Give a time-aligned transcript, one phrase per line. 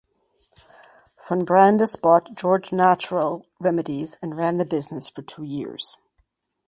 [1.15, 5.95] Von Brandis bought George Natural Remedies and ran the business for two years.